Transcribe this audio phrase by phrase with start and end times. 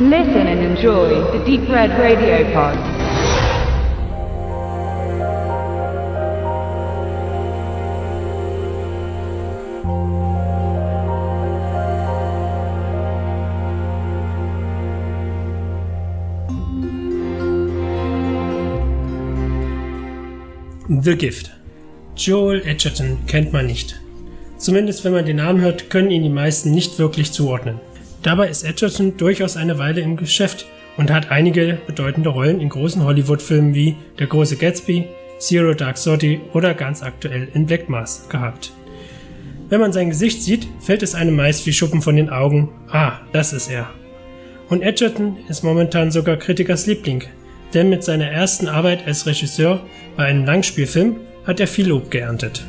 [0.00, 2.76] Listen and enjoy the Deep Red Radio Pod.
[20.88, 21.50] The Gift.
[22.14, 24.00] Joel Edgerton kennt man nicht.
[24.58, 27.80] Zumindest wenn man den Namen hört, können ihn die meisten nicht wirklich zuordnen.
[28.28, 30.66] Dabei ist Edgerton durchaus eine Weile im Geschäft
[30.98, 36.42] und hat einige bedeutende Rollen in großen Hollywood-Filmen wie Der große Gatsby, Zero Dark Thirty
[36.52, 38.70] oder ganz aktuell in Black Mass gehabt.
[39.70, 42.68] Wenn man sein Gesicht sieht, fällt es einem meist wie Schuppen von den Augen.
[42.90, 43.88] Ah, das ist er.
[44.68, 47.24] Und Edgerton ist momentan sogar Kritikers Liebling,
[47.72, 49.80] denn mit seiner ersten Arbeit als Regisseur
[50.18, 51.16] bei einem Langspielfilm
[51.46, 52.62] hat er viel Lob geerntet.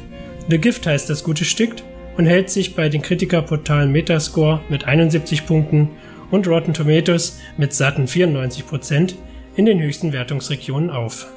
[0.50, 1.76] The Gift heißt das gute Stück
[2.20, 5.92] und hält sich bei den Kritikerportalen Metascore mit 71 Punkten
[6.32, 9.16] und Rotten Tomatoes mit satten 94 Prozent
[9.56, 11.28] in den höchsten Wertungsregionen auf.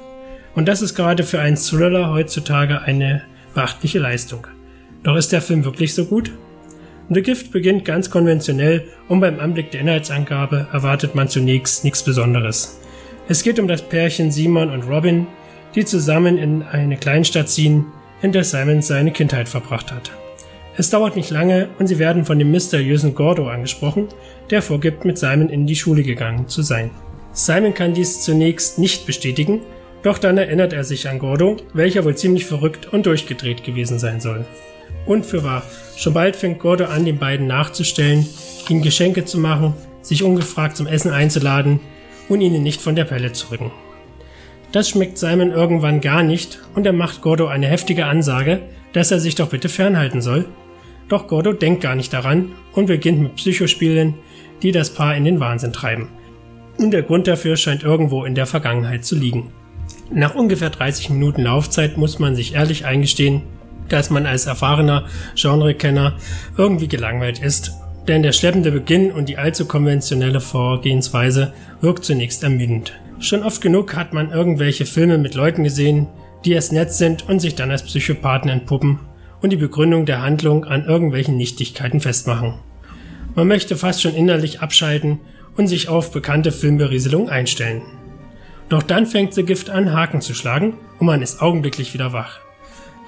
[0.55, 4.45] Und das ist gerade für einen Thriller heutzutage eine beachtliche Leistung.
[5.03, 6.33] Doch ist der Film wirklich so gut?
[7.09, 12.81] The Gift beginnt ganz konventionell und beim Anblick der Inhaltsangabe erwartet man zunächst nichts Besonderes.
[13.29, 15.27] Es geht um das Pärchen Simon und Robin,
[15.75, 17.85] die zusammen in eine Kleinstadt ziehen,
[18.21, 20.11] in der Simon seine Kindheit verbracht hat.
[20.75, 24.07] Es dauert nicht lange und sie werden von dem mysteriösen Gordo angesprochen,
[24.49, 26.89] der vorgibt, mit Simon in die Schule gegangen zu sein.
[27.31, 29.61] Simon kann dies zunächst nicht bestätigen,
[30.01, 34.19] doch dann erinnert er sich an Gordo, welcher wohl ziemlich verrückt und durchgedreht gewesen sein
[34.19, 34.45] soll.
[35.05, 35.63] Und für wahr,
[35.95, 38.25] schon bald fängt Gordo an, den beiden nachzustellen,
[38.67, 41.81] ihnen Geschenke zu machen, sich ungefragt zum Essen einzuladen
[42.29, 43.71] und ihnen nicht von der Pelle zu rücken.
[44.71, 49.19] Das schmeckt Simon irgendwann gar nicht und er macht Gordo eine heftige Ansage, dass er
[49.19, 50.45] sich doch bitte fernhalten soll.
[51.09, 54.15] Doch Gordo denkt gar nicht daran und beginnt mit Psychospielen,
[54.61, 56.09] die das Paar in den Wahnsinn treiben.
[56.77, 59.51] Und der Grund dafür scheint irgendwo in der Vergangenheit zu liegen.
[60.11, 63.43] Nach ungefähr 30 Minuten Laufzeit muss man sich ehrlich eingestehen,
[63.89, 65.05] dass man als erfahrener
[65.35, 66.17] Genrekenner
[66.57, 67.73] irgendwie gelangweilt ist,
[68.07, 72.93] denn der schleppende Beginn und die allzu konventionelle Vorgehensweise wirkt zunächst ermüdend.
[73.19, 76.07] Schon oft genug hat man irgendwelche Filme mit Leuten gesehen,
[76.43, 78.99] die erst nett sind und sich dann als Psychopathen entpuppen
[79.43, 82.55] und die Begründung der Handlung an irgendwelchen Nichtigkeiten festmachen.
[83.35, 85.19] Man möchte fast schon innerlich abschalten
[85.57, 87.81] und sich auf bekannte Filmberieselung einstellen.
[88.69, 92.39] Doch dann fängt The Gift an, Haken zu schlagen und man ist augenblicklich wieder wach.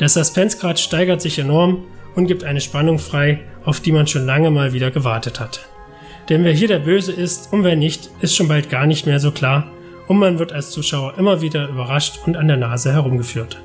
[0.01, 1.85] Der Suspensegrad steigert sich enorm
[2.16, 5.66] und gibt eine Spannung frei, auf die man schon lange mal wieder gewartet hat.
[6.28, 9.22] Denn wer hier der Böse ist und wer nicht, ist schon bald gar nicht mehr
[9.22, 9.72] so klar
[10.07, 13.62] und man wird als Zuschauer immer wieder überrascht und an der Nase herumgeführt.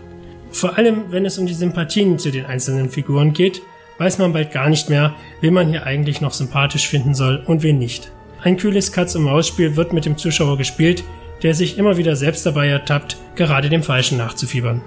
[0.53, 3.63] Vor allem, wenn es um die Sympathien zu den einzelnen Figuren geht,
[3.99, 7.63] weiß man bald gar nicht mehr, wen man hier eigentlich noch sympathisch finden soll und
[7.63, 8.11] wen nicht.
[8.43, 11.05] Ein kühles Katz-und-Maus-Spiel wird mit dem Zuschauer gespielt,
[11.43, 14.83] der sich immer wieder selbst dabei ertappt, gerade dem Falschen nachzufiebern.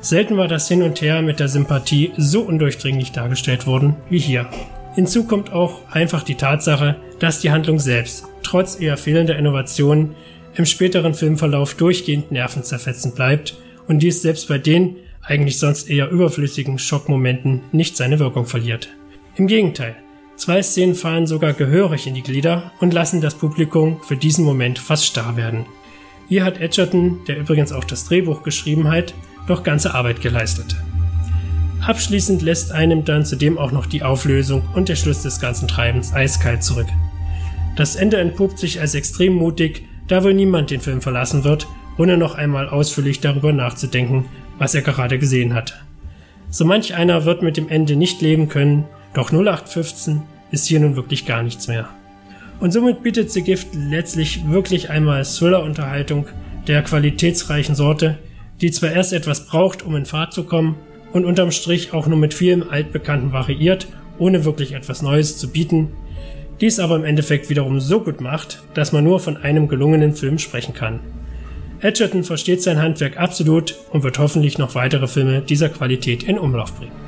[0.00, 4.48] Selten war das Hin und Her mit der Sympathie so undurchdringlich dargestellt worden wie hier.
[4.94, 10.14] Hinzu kommt auch einfach die Tatsache, dass die Handlung selbst, trotz eher fehlender Innovationen,
[10.54, 13.56] im späteren Filmverlauf durchgehend nervenzerfetzend bleibt
[13.86, 18.88] und dies selbst bei den eigentlich sonst eher überflüssigen Schockmomenten nicht seine Wirkung verliert.
[19.36, 19.96] Im Gegenteil,
[20.36, 24.78] zwei Szenen fallen sogar gehörig in die Glieder und lassen das Publikum für diesen Moment
[24.78, 25.66] fast starr werden.
[26.28, 29.14] Hier hat Edgerton, der übrigens auch das Drehbuch geschrieben hat,
[29.46, 30.76] doch ganze Arbeit geleistet.
[31.86, 36.14] Abschließend lässt einem dann zudem auch noch die Auflösung und der Schluss des ganzen Treibens
[36.14, 36.86] eiskalt zurück.
[37.76, 41.66] Das Ende entpuppt sich als extrem mutig da wohl niemand den Film verlassen wird,
[41.98, 44.26] ohne noch einmal ausführlich darüber nachzudenken,
[44.58, 45.82] was er gerade gesehen hat.
[46.50, 50.96] So manch einer wird mit dem Ende nicht leben können, doch 0815 ist hier nun
[50.96, 51.88] wirklich gar nichts mehr.
[52.60, 56.26] Und somit bietet The Gift letztlich wirklich einmal Thriller-Unterhaltung
[56.66, 58.18] der qualitätsreichen Sorte,
[58.60, 60.76] die zwar erst etwas braucht, um in Fahrt zu kommen
[61.12, 63.88] und unterm Strich auch nur mit vielem Altbekannten variiert,
[64.18, 65.90] ohne wirklich etwas Neues zu bieten,
[66.60, 70.38] dies aber im Endeffekt wiederum so gut macht, dass man nur von einem gelungenen Film
[70.38, 71.00] sprechen kann.
[71.84, 76.74] Edgerton versteht sein Handwerk absolut und wird hoffentlich noch weitere Filme dieser Qualität in Umlauf
[76.74, 77.03] bringen.